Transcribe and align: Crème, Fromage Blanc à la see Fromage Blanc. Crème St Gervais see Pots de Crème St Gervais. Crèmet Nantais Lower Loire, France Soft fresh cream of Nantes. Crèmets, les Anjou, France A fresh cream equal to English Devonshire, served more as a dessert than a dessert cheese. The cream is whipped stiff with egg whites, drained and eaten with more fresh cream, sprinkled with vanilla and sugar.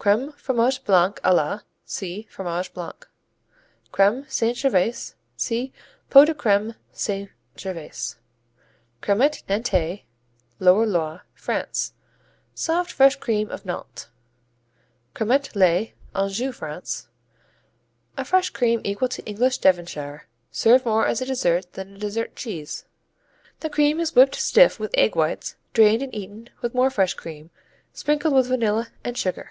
Crème, 0.00 0.32
Fromage 0.38 0.84
Blanc 0.84 1.20
à 1.24 1.34
la 1.34 1.60
see 1.84 2.26
Fromage 2.30 2.72
Blanc. 2.72 3.06
Crème 3.92 4.24
St 4.30 4.56
Gervais 4.56 5.12
see 5.36 5.70
Pots 6.08 6.26
de 6.28 6.32
Crème 6.34 6.76
St 6.94 7.28
Gervais. 7.58 8.14
Crèmet 9.02 9.42
Nantais 9.48 10.04
Lower 10.60 10.86
Loire, 10.86 11.22
France 11.34 11.92
Soft 12.54 12.90
fresh 12.92 13.16
cream 13.16 13.50
of 13.50 13.66
Nantes. 13.66 14.06
Crèmets, 15.16 15.54
les 15.54 15.92
Anjou, 16.14 16.52
France 16.52 17.08
A 18.16 18.24
fresh 18.24 18.48
cream 18.50 18.80
equal 18.84 19.08
to 19.08 19.22
English 19.26 19.58
Devonshire, 19.58 20.26
served 20.52 20.86
more 20.86 21.06
as 21.06 21.20
a 21.20 21.26
dessert 21.26 21.72
than 21.74 21.96
a 21.96 21.98
dessert 21.98 22.34
cheese. 22.36 22.86
The 23.60 23.68
cream 23.68 23.98
is 24.00 24.14
whipped 24.14 24.36
stiff 24.36 24.78
with 24.80 24.94
egg 24.96 25.16
whites, 25.16 25.56
drained 25.74 26.02
and 26.04 26.14
eaten 26.14 26.48
with 26.62 26.72
more 26.72 26.88
fresh 26.88 27.12
cream, 27.14 27.50
sprinkled 27.92 28.32
with 28.32 28.46
vanilla 28.46 28.88
and 29.04 29.18
sugar. 29.18 29.50